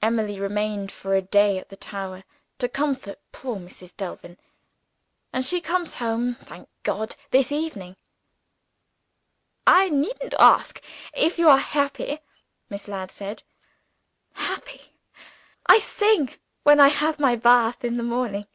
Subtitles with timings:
[0.00, 2.24] Emily remained for a day at the tower
[2.58, 3.94] to comfort poor Mrs.
[3.94, 4.38] Delvin
[5.34, 7.96] and she comes home, thank God, this evening!"
[9.66, 10.80] "I needn't ask
[11.12, 12.20] if you are happy?"
[12.70, 13.42] Miss Ladd said.
[14.32, 14.94] "Happy?
[15.66, 16.32] I sing,
[16.62, 18.46] when I have my bath in the morning.